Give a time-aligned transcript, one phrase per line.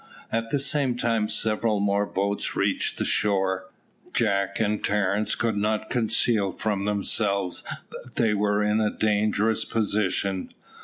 [0.31, 3.67] At the same time several more boats reached the shore.
[4.15, 10.55] Jack and Terence could not conceal from themselves that they were in a dangerous position.